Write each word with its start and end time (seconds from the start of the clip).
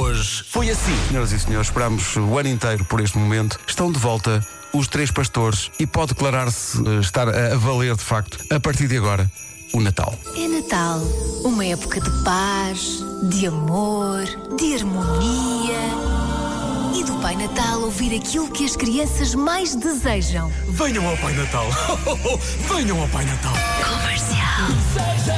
Hoje 0.00 0.44
foi 0.48 0.70
assim. 0.70 0.96
Senhoras 1.08 1.32
e 1.32 1.38
senhores, 1.38 1.68
esperamos 1.68 2.16
o 2.16 2.38
ano 2.38 2.48
inteiro 2.48 2.84
por 2.84 3.00
este 3.00 3.16
momento. 3.18 3.58
Estão 3.66 3.90
de 3.90 3.98
volta 3.98 4.46
os 4.72 4.88
três 4.88 5.10
pastores 5.10 5.70
e 5.78 5.86
pode 5.86 6.14
declarar-se 6.14 6.78
eh, 6.86 7.00
estar 7.00 7.28
a 7.28 7.56
valer 7.56 7.96
de 7.96 8.02
facto, 8.02 8.38
a 8.50 8.60
partir 8.60 8.88
de 8.88 8.96
agora, 8.96 9.30
o 9.72 9.80
Natal. 9.80 10.18
É 10.36 10.48
Natal, 10.48 11.00
uma 11.44 11.64
época 11.64 12.00
de 12.00 12.10
paz, 12.22 13.02
de 13.30 13.46
amor, 13.46 14.24
de 14.56 14.74
harmonia. 14.74 16.15
E 16.96 17.04
do 17.04 17.12
Pai 17.16 17.36
Natal 17.36 17.82
ouvir 17.82 18.16
aquilo 18.16 18.50
que 18.50 18.64
as 18.64 18.74
crianças 18.74 19.34
mais 19.34 19.74
desejam. 19.74 20.50
Venham 20.66 21.06
ao 21.06 21.14
Pai 21.18 21.34
Natal. 21.34 21.66
Venham 22.74 22.98
ao 23.02 23.08
Pai 23.08 23.26
Natal. 23.26 23.52
Comercial. 23.84 25.36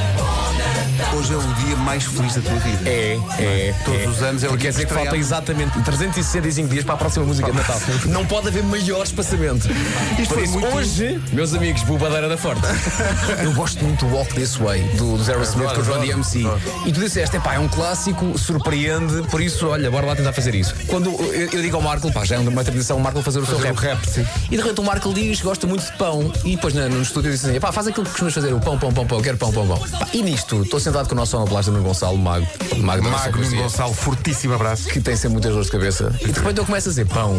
Hoje 1.17 1.33
é 1.33 1.37
o 1.37 1.41
dia 1.65 1.75
mais 1.77 2.03
feliz 2.05 2.35
da 2.35 2.41
tua 2.41 2.59
vida. 2.59 2.89
É, 2.89 3.19
é. 3.39 3.75
Todos 3.83 4.01
é. 4.01 4.07
os 4.07 4.21
anos 4.21 4.43
é 4.43 4.47
o 4.47 4.49
Porque 4.51 4.61
dia 4.61 4.71
quer 4.71 4.83
dizer 4.83 4.87
que 4.87 4.93
falta 4.93 5.17
exatamente 5.17 5.81
365 5.81 6.69
dias 6.69 6.85
para 6.85 6.93
a 6.93 6.97
próxima 6.97 7.25
música 7.25 7.51
de 7.51 7.57
Natal. 7.57 7.79
Não 8.05 8.25
pode 8.25 8.47
haver 8.47 8.63
maior 8.63 9.03
espaçamento. 9.03 9.67
Por 9.67 10.25
foi 10.27 10.43
isso, 10.43 10.53
muito- 10.53 10.67
hoje, 10.75 11.21
meus 11.33 11.53
amigos, 11.53 11.83
Bobadeira 11.83 12.29
da 12.29 12.37
Forte. 12.37 12.61
Eu 13.43 13.53
gosto 13.53 13.83
muito 13.83 14.05
do 14.05 14.15
Walk 14.15 14.33
This 14.33 14.55
Way, 14.55 14.81
do, 14.97 15.17
do 15.17 15.23
Zero 15.23 15.43
Smith 15.43 15.73
com 15.73 15.81
o 15.81 15.83
John 15.83 15.99
DMC. 15.99 16.43
E 16.85 16.91
tu 16.91 16.99
disseste, 17.01 17.35
é 17.35 17.39
pá, 17.39 17.55
é 17.55 17.59
um 17.59 17.67
clássico, 17.67 18.37
surpreende, 18.37 19.23
por 19.29 19.41
isso, 19.41 19.67
olha, 19.67 19.89
bora 19.89 20.05
lá 20.05 20.15
tentar 20.15 20.31
fazer 20.31 20.55
isso. 20.55 20.73
Quando 20.87 21.09
eu, 21.09 21.48
eu 21.51 21.61
digo 21.61 21.75
ao 21.75 21.81
Marco, 21.81 22.11
pá, 22.11 22.23
já 22.25 22.35
é 22.35 22.39
uma 22.39 22.63
tradição 22.63 22.97
o 22.97 23.01
Marco 23.01 23.21
fazer 23.21 23.39
o 23.39 23.45
seu 23.45 23.55
Fazer 23.55 23.67
rap. 23.69 23.77
o 23.77 23.81
rap, 23.81 24.05
sim. 24.09 24.25
E 24.45 24.49
de 24.49 24.57
repente 24.57 24.79
o 24.79 24.83
Marco 24.83 25.13
diz, 25.13 25.41
gosta 25.41 25.65
muito 25.67 25.85
de 25.85 25.91
pão. 25.97 26.31
E 26.45 26.55
depois 26.55 26.73
na- 26.73 26.87
no 26.89 27.01
estúdio 27.01 27.31
diz 27.31 27.43
assim, 27.45 27.59
pá, 27.59 27.71
faz 27.71 27.87
aquilo 27.87 28.03
que 28.05 28.11
costumas 28.11 28.33
fazer, 28.33 28.53
o 28.53 28.59
pão, 28.59 28.77
pão, 28.77 28.91
pão, 28.93 29.05
pão, 29.05 29.21
quero 29.21 29.37
pão, 29.37 29.51
pão, 29.51 29.67
pão. 29.67 29.77
Pá, 29.79 30.07
e 30.13 30.21
nisto, 30.21 30.61
estou 30.63 30.79
sentado 30.79 31.07
com 31.07 31.13
o 31.13 31.17
nosso 31.17 31.31
sonoplasta 31.31 31.71
Nuno 31.71 31.83
Gonçalo, 31.83 32.17
Mago. 32.17 32.47
Mago, 32.77 33.03
Magno 33.09 33.31
poesia 33.33 33.61
Gonçalo, 33.61 33.93
fortíssimo 33.93 34.53
abraço. 34.53 34.87
que 34.89 34.99
tem 35.01 35.15
sempre 35.15 35.29
muitas 35.33 35.51
dores 35.51 35.67
de 35.67 35.71
cabeça. 35.71 36.13
E 36.21 36.25
de 36.27 36.31
repente 36.39 36.57
eu 36.59 36.65
começo 36.65 36.87
a 36.89 36.91
dizer 36.91 37.05
pão, 37.07 37.35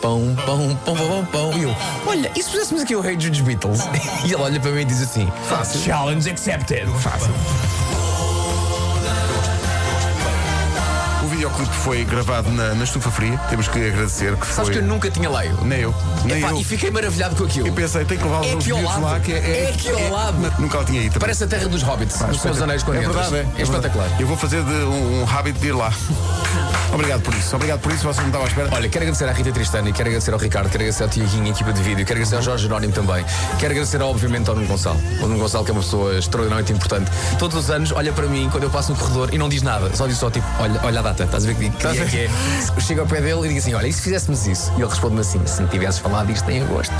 pão, 0.00 0.36
pão, 0.46 0.76
pão, 0.84 0.96
pão, 0.96 1.08
pão, 1.08 1.24
pão. 1.26 1.58
E 1.58 1.62
eu, 1.64 1.76
olha, 2.06 2.30
e 2.36 2.42
se 2.42 2.50
fizéssemos 2.50 2.82
aqui 2.82 2.94
o 2.96 3.00
Rei 3.00 3.16
dos 3.16 3.40
Beatles? 3.40 3.80
E 4.24 4.26
ele 4.32 4.36
olha 4.42 4.60
para 4.60 4.70
mim 4.70 4.82
e 4.82 4.84
diz 4.84 5.02
assim: 5.02 5.28
Fácil. 5.48 5.80
Challenge 5.80 6.30
accepted. 6.30 6.86
Fácil. 7.00 7.32
O 11.42 11.48
videoclipe 11.48 11.74
foi 11.82 12.04
gravado 12.04 12.48
na, 12.52 12.72
na 12.72 12.84
estufa 12.84 13.10
fria. 13.10 13.36
Temos 13.50 13.66
que 13.66 13.76
agradecer 13.84 14.36
que 14.36 14.46
Sabes 14.46 14.62
foi. 14.62 14.72
que 14.74 14.78
eu 14.78 14.82
nunca 14.84 15.10
tinha 15.10 15.28
leio. 15.28 15.58
Nem 15.64 15.80
eu. 15.80 15.94
Nem 16.24 16.38
Epá, 16.38 16.50
eu. 16.50 16.58
E 16.60 16.62
fiquei 16.64 16.88
maravilhado 16.88 17.34
com 17.34 17.42
aquilo. 17.42 17.66
E 17.66 17.70
pensei, 17.72 18.04
tem 18.04 18.16
que 18.16 18.22
levar 18.22 18.44
É 18.44 18.54
os 18.54 18.64
miúdos 18.64 18.84
lado. 18.84 19.02
lá 19.02 19.18
que 19.18 19.32
é. 19.32 19.64
É 19.64 19.70
aqui 19.74 19.90
ao 19.90 20.12
lado. 20.12 20.36
Mas 20.40 20.56
Nunca 20.60 20.78
lá 20.78 20.84
tinha 20.84 21.02
ido. 21.02 21.18
Parece 21.18 21.42
a 21.42 21.46
terra 21.48 21.66
dos 21.66 21.82
hobbits, 21.82 22.16
dos 22.20 22.40
seus 22.40 22.62
anéis 22.62 22.84
quando 22.84 22.98
É 22.98 23.00
verdade, 23.00 23.34
é. 23.36 23.46
É 23.58 23.62
espetacular. 23.62 24.08
Eu 24.20 24.26
vou 24.28 24.36
fazer 24.36 24.62
de 24.62 24.70
um, 24.70 25.22
um 25.22 25.28
hábito 25.28 25.58
de 25.58 25.66
ir 25.66 25.72
lá. 25.72 25.92
Obrigado 26.94 27.22
por 27.22 27.34
isso. 27.34 27.56
Obrigado 27.56 27.80
por 27.80 27.90
isso. 27.90 28.04
Você 28.06 28.20
não 28.20 28.28
estava 28.28 28.44
à 28.44 28.46
espera. 28.48 28.68
Olha, 28.72 28.88
quero 28.88 29.02
agradecer 29.04 29.24
à 29.28 29.32
Rita 29.32 29.50
Tristani, 29.50 29.92
quero 29.92 30.08
agradecer 30.10 30.32
ao 30.32 30.38
Ricardo, 30.38 30.66
quero 30.68 30.82
agradecer 30.84 31.02
ao 31.02 31.08
Tiaguinho, 31.08 31.48
equipa 31.48 31.72
de 31.72 31.82
vídeo, 31.82 32.04
quero 32.06 32.18
agradecer 32.20 32.36
ao 32.36 32.42
Jorge 32.42 32.64
Jerónimo 32.64 32.92
também. 32.92 33.24
Quero 33.58 33.72
agradecer, 33.72 34.00
obviamente, 34.02 34.48
ao 34.48 34.54
Nuno 34.54 34.68
Gonçalo. 34.68 35.00
O 35.20 35.26
Nuno 35.26 35.38
Gonçalo, 35.40 35.64
que 35.64 35.70
é 35.70 35.74
uma 35.74 35.82
pessoa 35.82 36.16
extraordinariamente 36.18 36.72
importante. 36.72 37.10
Todos 37.38 37.56
os 37.56 37.70
anos 37.70 37.90
olha 37.92 38.12
para 38.12 38.26
mim 38.26 38.48
quando 38.52 38.64
eu 38.64 38.70
passo 38.70 38.92
no 38.92 38.98
corredor 38.98 39.30
e 39.32 39.38
não 39.38 39.48
diz 39.48 39.62
nada, 39.62 39.90
só 39.96 40.06
diz 40.06 40.18
só 40.18 40.30
tipo, 40.30 40.46
olha, 40.60 40.78
olha 40.84 41.00
a 41.00 41.02
data, 41.02 41.26
estás 41.36 41.44
a 41.44 41.46
ver 41.48 41.54
que, 41.54 41.70
que 41.70 41.92
dia 41.92 42.02
é 42.02 42.06
que 42.06 42.18
é? 42.18 42.30
Eu 42.76 42.80
chego 42.80 43.00
ao 43.00 43.06
pé 43.06 43.20
dele 43.20 43.40
e 43.44 43.48
digo 43.48 43.58
assim: 43.58 43.74
olha, 43.74 43.86
e 43.86 43.92
se 43.92 44.02
fizéssemos 44.02 44.46
isso? 44.46 44.70
E 44.76 44.80
ele 44.80 44.88
responde-me 44.88 45.20
assim: 45.20 45.40
se 45.46 45.62
me 45.62 45.68
tivesses 45.68 45.98
falado 46.00 46.30
isto 46.30 46.50
em 46.50 46.62
agosto. 46.62 46.92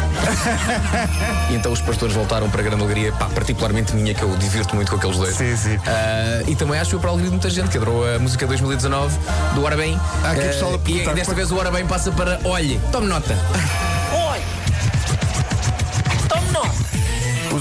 e 1.50 1.54
então 1.54 1.72
os 1.72 1.80
pastores 1.80 2.14
voltaram 2.14 2.48
para 2.50 2.60
a 2.60 2.64
grande 2.64 2.82
alegria, 2.82 3.12
pá, 3.12 3.26
particularmente 3.26 3.94
minha, 3.94 4.14
que 4.14 4.22
eu 4.22 4.34
divirto 4.36 4.74
muito 4.74 4.90
com 4.90 4.96
aqueles 4.96 5.16
dois. 5.16 5.34
Sim, 5.34 5.56
sim. 5.56 5.78
Ah, 5.86 6.42
e 6.46 6.56
também 6.56 6.76
acho 6.80 6.86
que 6.86 6.96
foi 6.96 7.00
para 7.00 7.10
a 7.10 7.12
alegria 7.12 7.30
de 7.30 7.36
muita 7.36 7.50
gente 7.50 7.68
que 7.68 7.76
adorou 7.76 8.04
a 8.14 8.18
música 8.18 8.46
2019 8.46 9.18
do 9.54 9.62
Ora 9.64 9.76
Bem. 9.76 9.94
Aqui 10.24 10.40
Ah, 10.40 10.44
pessoal 10.48 10.72
a 10.74 10.90
e 10.90 10.94
desta 10.94 11.24
qual- 11.24 11.36
vez 11.36 11.50
o 11.50 11.56
Ora 11.56 11.70
Bem 11.70 11.86
passa 11.86 12.10
para 12.12 12.38
Olhe, 12.44 12.80
tome 12.90 13.06
nota. 13.06 13.36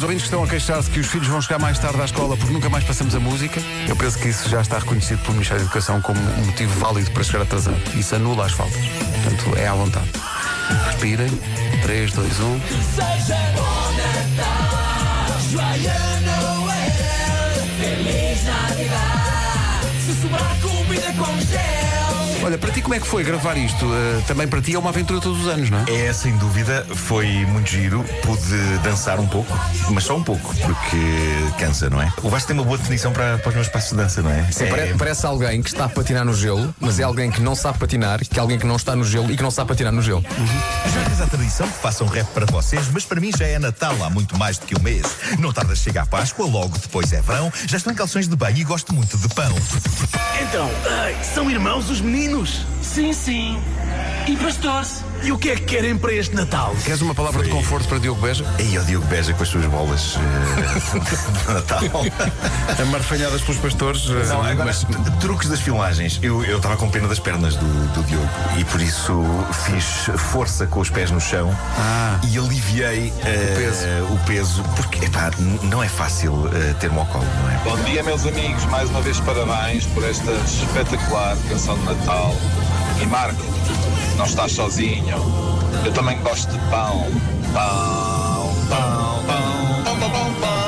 Os 0.02 0.04
ouvintes 0.04 0.24
que 0.24 0.30
estão 0.30 0.44
a 0.44 0.48
queixar-se 0.48 0.90
que 0.90 1.00
os 1.00 1.06
filhos 1.06 1.28
vão 1.28 1.40
chegar 1.40 1.60
mais 1.60 1.78
tarde 1.78 2.02
à 2.02 2.06
escola 2.06 2.36
porque 2.36 2.52
nunca 2.52 2.68
mais 2.70 2.84
passamos 2.84 3.14
a 3.14 3.20
música, 3.20 3.62
eu 3.88 3.96
penso 3.96 4.18
que 4.18 4.30
isso 4.30 4.50
já 4.50 4.60
está 4.60 4.80
reconhecido 4.80 5.20
pelo 5.20 5.34
Ministério 5.34 5.62
da 5.62 5.66
Educação 5.66 6.02
como 6.02 6.20
um 6.20 6.46
motivo 6.48 6.74
válido 6.80 7.12
para 7.12 7.24
chegar 7.24 7.44
atrasado. 7.44 7.80
Isso 7.96 8.16
anula 8.16 8.48
as 8.48 8.52
faltas. 8.52 8.84
Portanto, 8.84 9.56
é 9.60 9.68
à 9.68 9.76
vontade. 9.76 10.10
Respirem. 10.88 11.30
3, 11.84 12.14
2, 12.14 12.40
1. 12.40 12.60
Olha, 22.44 22.58
para 22.58 22.72
ti 22.72 22.82
como 22.82 22.96
é 22.96 23.00
que 23.00 23.06
foi 23.08 23.24
gravar 23.24 23.56
isto? 23.56 23.86
Eh, 23.86 24.22
também 24.28 24.48
para 24.48 24.60
ti 24.62 24.74
é 24.74 24.80
uma 24.80 24.90
aventura 24.90 25.22
todos 25.22 25.42
os 25.42 25.48
anos, 25.48 25.70
não 25.70 25.80
é? 25.80 26.08
É, 26.08 26.12
sem 26.14 26.36
dúvida, 26.38 26.86
foi 26.96 27.28
muito 27.46 27.70
giro. 27.70 28.04
Pude 28.24 28.78
dançar 28.84 29.20
um 29.20 29.28
pouco, 29.28 29.56
mas 29.92 30.04
só 30.06 30.16
um 30.18 30.24
pouco, 30.24 30.54
porque 30.56 30.98
cansa, 31.60 31.88
não 31.90 32.02
é? 32.02 32.12
O 32.24 32.30
Vasco 32.30 32.48
tem 32.48 32.56
uma 32.58 32.64
boa 32.66 32.78
definição 32.80 33.12
para, 33.14 33.38
para 33.38 33.50
os 33.50 33.56
meus 33.56 33.68
passos 33.68 33.92
de 33.92 33.96
dança, 33.98 34.22
não 34.24 34.32
é? 34.32 34.52
Sim, 34.52 34.64
é, 34.66 34.68
pare- 34.70 34.96
parece 34.98 35.26
alguém 35.26 35.62
que 35.62 35.70
está 35.70 35.86
a 35.86 35.90
patinar 35.90 36.26
no 36.26 36.34
gelo, 36.34 36.74
mas 36.80 37.00
é 37.00 37.04
alguém 37.04 37.30
que 37.30 37.42
não 37.42 37.54
sabe 37.56 37.78
patinar, 37.78 38.20
que 38.20 38.38
é 38.40 38.42
alguém 38.42 38.58
que 38.58 38.66
não 38.66 38.76
está 38.76 38.96
no 38.96 39.04
gelo 39.04 39.32
e 39.32 39.38
que 39.38 39.44
não 39.44 39.52
sabe 39.52 39.68
patinar 39.70 39.94
no 39.94 40.02
gelo. 40.02 40.24
Já 40.92 41.04
tens 41.10 41.22
a 41.22 41.28
tradição 41.28 41.68
que 41.68 41.78
façam 41.78 42.08
rap 42.08 42.26
para 42.34 42.48
vocês, 42.48 42.88
mas 42.92 43.06
para 43.06 43.22
mim 43.22 43.32
já 43.38 43.46
é 43.46 43.60
Natal 43.60 43.96
há 44.04 44.10
muito 44.10 44.36
mais 44.38 44.58
do 44.58 44.66
que 44.66 44.76
um 44.78 44.82
mês. 44.82 45.06
Não 45.38 45.54
tarda 45.54 45.74
a 45.74 45.76
chegar 45.76 46.04
a 46.04 46.06
Páscoa, 46.08 46.48
logo 46.48 46.76
depois 46.80 47.14
é 47.14 47.22
verão. 47.22 47.54
Já 47.68 47.78
estou 47.78 47.94
em 47.94 47.96
calções 47.96 48.28
de 48.28 48.36
banho 48.36 48.58
e 48.58 48.64
gosto 48.64 48.94
muito 48.96 49.16
de 49.16 49.28
pão. 49.30 49.54
Então, 50.42 50.70
ai, 51.02 51.16
são 51.36 51.50
irmãos 51.50 51.88
os 51.90 52.02
meninos? 52.02 52.31
Sim, 52.82 53.12
sim. 53.12 53.60
E 54.28 54.38
pastores? 54.38 55.04
E 55.24 55.32
o 55.32 55.38
que 55.38 55.50
é 55.52 55.56
que 55.56 55.64
querem 55.64 55.98
para 55.98 56.14
este 56.14 56.36
Natal? 56.36 56.76
Queres 56.84 57.02
uma 57.02 57.14
palavra 57.14 57.44
de 57.44 57.50
conforto 57.50 57.88
para 57.88 58.00
Diogo 58.00 58.22
Beja? 58.22 58.44
E 58.60 58.78
o 58.78 58.84
Diogo 58.84 59.06
Beja 59.08 59.34
com 59.34 59.44
as 59.44 59.50
suas 59.50 59.66
bolas 59.66 60.16
eh, 60.18 61.48
de 61.48 61.54
Natal. 61.54 61.80
Amarfanhadas 62.82 63.42
pelos 63.42 63.60
pastores. 63.62 64.08
eh, 64.10 64.26
Não, 64.28 64.42
agora, 64.42 64.66
mas- 64.66 64.86
truques 65.20 65.48
das 65.50 65.60
filmagens. 65.60 66.20
Eu 66.24 66.44
eu 66.46 66.58
estava 66.58 66.76
com 66.78 66.90
pena 66.90 67.08
das 67.08 67.20
pernas 67.20 67.56
do, 67.56 67.66
do 67.94 68.04
Diogo 68.04 68.28
e 68.58 68.64
por 68.66 68.82
isso 68.82 69.24
fiz 69.66 70.10
força 70.32 70.66
com 70.66 70.80
os 70.80 70.90
pés 70.90 71.12
no 71.12 71.20
chão 71.22 71.56
Ah. 71.78 72.20
e 72.24 72.38
aliviei 72.38 73.14
eh, 73.24 73.54
peso. 73.58 74.14
o 74.14 74.18
peso, 74.26 74.64
porque 74.76 75.06
epá, 75.06 75.30
não 75.64 75.84
é 75.84 75.90
fácil 75.90 76.50
eh, 76.54 76.74
ter-me 76.80 76.98
ao 76.98 77.06
colo, 77.08 77.26
não 77.44 77.50
é? 77.52 77.58
Bom 77.64 77.84
dia, 77.84 78.02
meus 78.04 78.26
amigos. 78.26 78.64
Mais 78.66 78.90
uma 78.90 79.02
vez, 79.02 79.20
parabéns 79.20 79.86
por 79.88 80.04
esta 80.04 80.32
espetacular 80.32 81.38
canção 81.50 81.78
de 81.78 81.86
Natal. 81.86 82.36
E 83.02 83.06
Marco, 83.08 83.42
não 84.16 84.26
estás 84.26 84.52
sozinho. 84.52 85.18
Eu 85.84 85.92
também 85.92 86.20
gosto 86.22 86.52
de 86.52 86.60
pão. 86.70 87.08
Pão, 87.52 88.56
pão, 88.70 89.24
pão, 89.26 89.84
pão, 89.84 90.00
pão, 90.00 90.10
pão, 90.12 90.34
pão. 90.40 90.62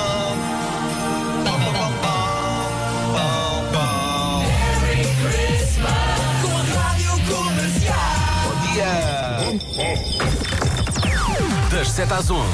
Das 11.83 11.91
7 11.91 12.13
às 12.13 12.29
11, 12.31 12.47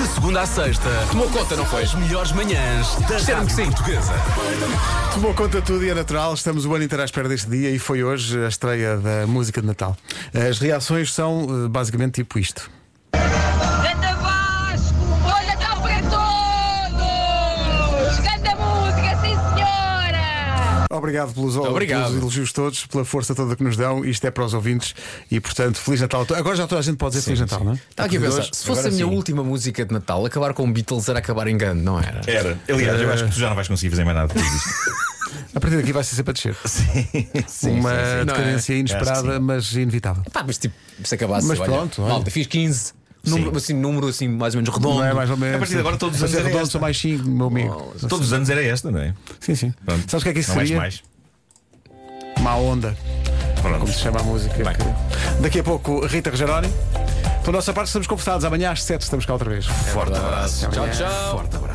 de 0.00 0.06
segunda 0.14 0.42
à 0.42 0.46
sexta, 0.46 0.88
Tomou 1.10 1.28
conta, 1.28 1.56
não 1.56 1.66
foi? 1.66 1.82
as 1.82 1.92
melhores 1.92 2.30
manhãs 2.30 2.94
da 3.00 3.34
Rádio 3.34 3.52
sim. 3.52 3.64
Portuguesa. 3.64 4.12
Tomou 5.12 5.34
conta 5.34 5.60
tudo 5.60 5.84
e 5.84 5.90
é 5.90 5.94
natural. 5.94 6.32
Estamos 6.34 6.64
o 6.64 6.72
ano 6.72 6.84
inteiro 6.84 7.02
à 7.02 7.04
espera 7.04 7.28
deste 7.28 7.50
dia 7.50 7.68
e 7.72 7.80
foi 7.80 8.04
hoje 8.04 8.38
a 8.44 8.46
estreia 8.46 8.96
da 8.96 9.26
música 9.26 9.60
de 9.60 9.66
Natal. 9.66 9.96
As 10.32 10.60
reações 10.60 11.12
são 11.12 11.64
eh, 11.64 11.68
basicamente 11.68 12.22
tipo 12.22 12.38
isto. 12.38 12.70
Obrigado 21.16 21.34
pelos, 21.34 21.56
Obrigado. 21.56 22.04
pelos 22.08 22.22
elogios 22.22 22.52
todos, 22.52 22.86
pela 22.86 23.04
força 23.04 23.34
toda 23.34 23.56
que 23.56 23.64
nos 23.64 23.76
dão. 23.76 24.04
Isto 24.04 24.26
é 24.26 24.30
para 24.30 24.44
os 24.44 24.54
ouvintes 24.54 24.94
e, 25.30 25.40
portanto, 25.40 25.78
Feliz 25.78 26.00
Natal. 26.00 26.26
Agora 26.34 26.56
já 26.56 26.66
toda 26.66 26.80
a 26.80 26.82
gente 26.82 26.96
pode 26.96 27.12
dizer 27.14 27.24
Feliz 27.24 27.40
Natal, 27.40 27.64
não 27.64 27.72
é? 27.72 27.74
Estava 27.90 28.06
aqui 28.06 28.16
a 28.16 28.20
pensar, 28.20 28.48
se 28.52 28.66
fosse 28.66 28.86
a 28.88 28.90
minha 28.90 29.06
última 29.06 29.42
música 29.42 29.84
de 29.84 29.92
Natal, 29.92 30.24
acabar 30.26 30.52
com 30.54 30.70
Beatles 30.70 31.08
era 31.08 31.18
acabar 31.18 31.46
em 31.48 31.56
grande, 31.56 31.82
não 31.82 31.98
era? 31.98 32.20
Era. 32.26 32.58
Aliás, 32.68 33.00
eu 33.00 33.12
acho 33.12 33.24
que 33.24 33.30
tu 33.30 33.38
já 33.38 33.48
não 33.48 33.56
vais 33.56 33.68
conseguir 33.68 33.90
fazer 33.90 34.04
mais 34.04 34.16
nada 34.16 34.28
depois 34.32 34.50
disto. 34.52 34.70
A 35.54 35.60
partir 35.60 35.76
daqui 35.76 35.92
vai 35.92 36.04
ser 36.04 36.16
sempre 36.16 36.30
a 36.30 36.34
descer. 36.34 36.56
Sim. 36.66 36.84
Uma 36.84 37.46
sim, 37.46 37.46
sim. 37.48 37.80
Não 37.82 37.90
é? 37.90 38.24
decadência 38.24 38.74
inesperada, 38.74 39.40
mas 39.40 39.72
inevitável. 39.72 40.22
Pá, 40.32 40.44
mas 40.46 40.58
tipo, 40.58 40.74
se 41.02 41.14
acabasse, 41.14 41.46
Mas 41.46 41.58
olha, 41.58 41.70
pronto, 41.70 42.02
olha. 42.02 42.12
malta, 42.12 42.30
fiz 42.30 42.46
15. 42.46 42.92
Número, 43.26 43.56
assim, 43.56 43.72
número 43.74 44.06
assim, 44.08 44.28
mais 44.28 44.54
ou 44.54 44.60
menos 44.62 44.74
redondo. 44.74 44.98
Não 44.98 45.04
é 45.04 45.12
mais 45.14 45.30
ou 45.30 45.36
menos. 45.36 45.56
A 45.56 45.58
partir 45.58 45.74
de 45.74 45.80
agora 45.80 45.96
todos 45.96 46.14
os 46.16 46.20
Fazer 46.20 46.34
anos 46.38 46.40
era 46.40 46.48
redondo 46.48 46.62
esta. 46.64 46.72
são 46.72 46.80
mais 46.80 46.98
5, 46.98 47.28
meu 47.28 47.46
amigo. 47.48 47.94
Todos 48.08 48.26
os 48.26 48.32
anos 48.32 48.48
era 48.50 48.62
esta, 48.64 48.90
não 48.90 49.00
é? 49.00 49.14
Sim, 49.40 49.54
sim. 49.54 49.74
Pronto. 49.84 50.10
Sabes 50.10 50.22
o 50.22 50.24
que 50.24 50.28
é 50.28 50.32
que 50.32 50.40
isso 50.40 50.50
não 50.50 50.58
seria? 50.58 50.76
mais. 50.76 51.02
Má 52.40 52.54
onda, 52.56 52.96
Pronto. 53.62 53.78
como 53.80 53.92
se 53.92 53.98
chama 54.00 54.20
a 54.20 54.22
música. 54.22 54.54
Que- 54.54 55.42
Daqui 55.42 55.60
a 55.60 55.64
pouco, 55.64 56.04
Rita 56.06 56.30
Rogeroni. 56.30 56.68
Pela 57.42 57.58
nossa 57.58 57.72
parte, 57.72 57.86
estamos 57.88 58.06
conversados. 58.06 58.44
Amanhã 58.44 58.72
às 58.72 58.82
7 58.82 59.02
estamos 59.02 59.24
cá 59.24 59.32
outra 59.32 59.48
vez. 59.48 59.64
Forte 59.66 60.16
abraço. 60.16 60.68
Tchau, 60.70 60.88
tchau. 60.90 61.30
Forte 61.38 61.56
abraço. 61.56 61.65